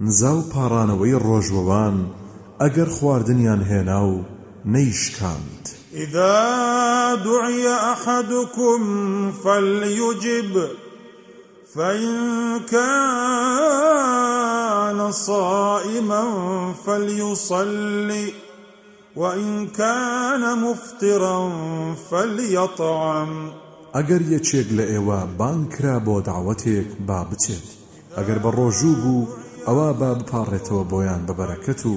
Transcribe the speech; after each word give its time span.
نزا 0.00 0.32
و 0.38 0.42
پاڕانەوەی 0.52 1.14
ڕۆژوەوان 1.26 1.96
ئەگەر 2.60 2.88
خواردنیان 2.96 3.62
هێنا 3.70 4.00
و 4.12 4.24
نەیشکاند. 4.64 5.64
إذا 5.94 7.14
دعي 7.14 7.68
أحدكم 7.68 8.80
فليجب 9.32 10.68
فإن 11.74 12.14
كان 12.70 13.92
صائما 15.12 16.24
فليصلي 16.86 18.32
وإن 19.16 19.66
كان 19.66 20.58
مفطرا 20.58 21.52
فليطعم. 22.10 23.50
ئەگەر 23.94 24.22
یەکێک 24.34 24.68
لە 24.78 24.84
ئێوە 24.92 25.20
بانکرا 25.38 25.98
بۆ 26.06 26.22
داوەتێک 26.28 26.88
با 27.06 27.20
بچێت 27.30 27.68
ئەگەر 28.16 28.38
بە 28.44 28.50
ڕۆژوو 28.58 28.94
بوو 29.02 29.47
ئەوە 29.68 29.88
با 30.00 30.10
بپارڕێتەوە 30.18 30.84
بۆیان 30.92 31.22
بە 31.28 31.34
بەرەکەت 31.38 31.82
و 31.92 31.94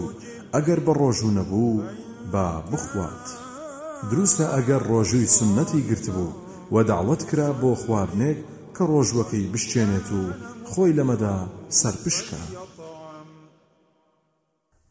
ئەگەر 0.53 0.79
بە 0.85 0.93
ڕۆژوو 1.01 1.35
نەبوو 1.37 1.83
با 2.33 2.47
بخوات. 2.71 3.25
دروستە 4.09 4.45
ئەگەر 4.55 4.81
ڕۆژووی 4.91 5.31
سنەتی 5.37 5.85
گرتبوو 5.89 6.37
و 6.73 6.75
داوت 6.89 7.21
کرا 7.29 7.49
بۆ 7.61 7.71
خواردنێک 7.81 8.39
کە 8.75 8.83
ڕۆژوەکەی 8.91 9.49
بشتێنێت 9.53 10.07
و 10.19 10.21
خۆی 10.71 10.95
لەمەدا 10.97 11.37
سەرپشکە. 11.79 12.41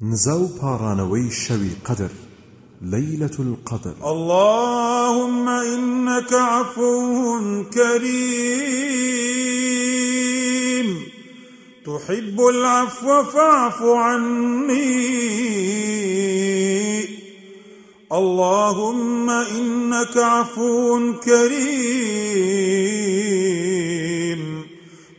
نزا 0.08 0.36
و 0.40 0.46
پاڕانەوەی 0.58 1.28
شەوی 1.42 1.74
قەدر 1.86 2.12
ليلة 2.82 3.36
القدر 3.46 3.94
اللهم 4.12 5.48
إنك 5.48 6.32
عفو 6.32 6.90
كريم 7.74 8.99
تحب 11.86 12.40
العفو 12.40 13.22
فاعف 13.22 13.82
عني. 13.82 14.80
اللهم 18.12 19.30
إنك 19.30 20.16
عفو 20.16 21.12
كريم. 21.24 21.80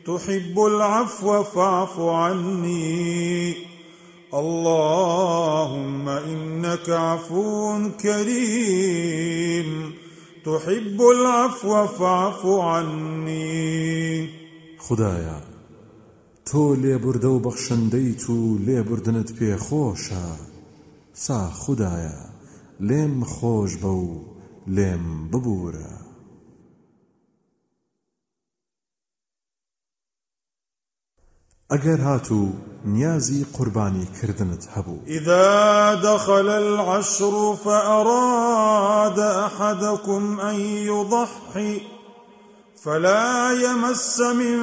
تحب 0.05 0.59
العفو 0.65 1.43
فاعف 1.43 1.99
عني. 1.99 3.55
اللهم 4.33 6.09
إنك 6.09 6.89
عفو 6.89 7.79
كريم. 8.03 9.93
تحب 10.45 11.01
العفو 11.01 11.87
فاعف 11.87 12.45
عني. 12.45 14.29
خودایە 14.79 15.60
تۆ 16.51 16.75
لێبوردە 16.83 17.29
و 17.35 17.39
بەخشندەیت 17.45 18.23
و 18.29 18.57
لێبوردنت 18.67 19.29
پێخۆشە. 19.37 20.27
سا 21.13 21.39
خدایە 21.61 22.19
لێم 22.87 23.15
خۆش 23.33 23.71
بە 23.81 23.91
و 24.03 24.07
لێم 24.75 25.05
ببوورە. 25.31 25.93
ئەگەر 31.71 31.99
هاتوو 32.07 32.49
نیازی 32.85 33.45
قوربانی 33.53 34.05
کردنت 34.21 34.63
هەبوو 34.73 34.97
إذا 35.07 35.95
دخل 35.95 36.47
العشر 36.49 37.55
فأراد 37.55 39.19
أحدكم 39.19 40.39
أن 40.39 40.55
يضحي 40.91 41.81
فلا 42.83 43.51
يمس 43.65 44.19
من 44.19 44.57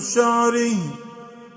شعره. 0.00 1.13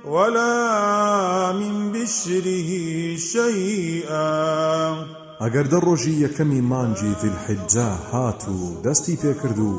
ولا 0.09 1.53
من 1.53 1.91
بشره 1.91 2.69
شيئا. 3.17 4.95
ئەگەر 5.41 5.65
دە 5.71 5.79
ڕۆژی 5.85 6.21
یەکەمی 6.25 6.61
مانجی 6.71 7.15
ذیلحجا 7.21 7.89
هات 8.11 8.43
و 8.49 8.81
دەستی 8.85 9.17
پێکرد 9.21 9.59
و 9.59 9.71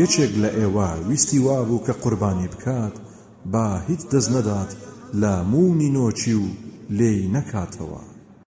یەکێک 0.00 0.32
لە 0.42 0.50
ئێوە 0.58 0.90
ویستی 1.08 1.38
وابوو 1.38 1.84
کە 1.86 1.92
قوربانی 2.02 2.48
بکات 2.48 2.94
با 3.52 3.66
هیچ 3.88 4.00
دەست 4.12 4.30
نەدات 4.34 4.70
لە 5.20 5.34
مومی 5.52 5.90
نۆچی 5.96 6.34
و 6.42 6.46